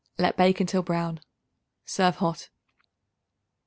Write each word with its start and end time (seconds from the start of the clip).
Let 0.17 0.35
bake 0.35 0.59
until 0.59 0.81
brown. 0.81 1.19
Serve 1.85 2.15
hot. 2.15 2.49